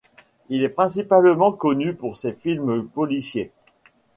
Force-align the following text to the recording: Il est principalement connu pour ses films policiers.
Il 0.49 0.63
est 0.63 0.69
principalement 0.69 1.51
connu 1.51 1.93
pour 1.93 2.15
ses 2.15 2.33
films 2.33 2.87
policiers. 2.87 3.51